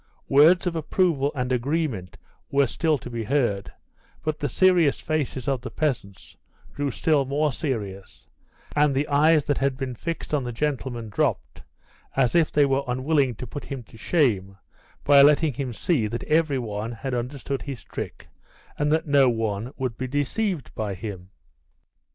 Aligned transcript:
Words 0.29 0.65
of 0.65 0.75
approval 0.75 1.31
and 1.35 1.51
agreement 1.51 2.17
were 2.49 2.65
still 2.65 2.97
to 2.97 3.07
be 3.11 3.23
heard, 3.25 3.71
but 4.23 4.39
the 4.39 4.49
serious 4.49 4.99
faces 4.99 5.47
of 5.47 5.61
the 5.61 5.69
peasants 5.69 6.35
grew 6.73 6.89
still 6.89 7.23
more 7.23 7.51
serious, 7.51 8.27
and 8.75 8.95
the 8.95 9.07
eyes 9.09 9.45
that 9.45 9.59
had 9.59 9.77
been 9.77 9.93
fixed 9.93 10.33
on 10.33 10.43
the 10.43 10.51
gentleman 10.51 11.09
dropped, 11.09 11.61
as 12.15 12.33
if 12.33 12.51
they 12.51 12.65
were 12.65 12.81
unwilling 12.87 13.35
to 13.35 13.45
put 13.45 13.65
him 13.65 13.83
to 13.83 13.95
shame 13.95 14.57
by 15.03 15.21
letting 15.21 15.53
him 15.53 15.71
see 15.71 16.07
that 16.07 16.23
every 16.23 16.57
one 16.57 16.93
had 16.93 17.13
understood 17.13 17.61
his 17.61 17.83
trick, 17.83 18.27
and 18.79 18.91
that 18.91 19.05
no 19.05 19.29
one 19.29 19.71
would 19.77 19.97
be 19.99 20.07
deceived 20.07 20.73
by 20.73 20.95
him. 20.95 21.29